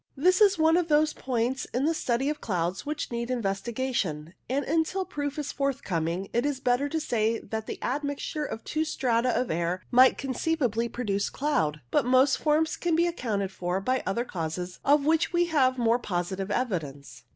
[0.17, 4.65] This is one of those points in the study of clouds which need investigation, and
[4.65, 9.29] until proof is forthcoming it is better to say that the admixture of two strata
[9.39, 14.25] of air might conceivably produce cloud, but most forms can be accounted for by other
[14.25, 17.21] causes of which we have more positive evidence.